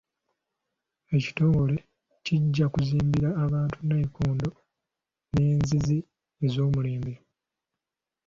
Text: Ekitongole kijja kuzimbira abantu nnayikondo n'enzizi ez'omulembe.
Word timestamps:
Ekitongole 1.17 1.75
kijja 2.25 2.65
kuzimbira 2.73 3.29
abantu 3.43 3.77
nnayikondo 3.81 4.49
n'enzizi 5.33 5.97
ez'omulembe. 6.45 7.13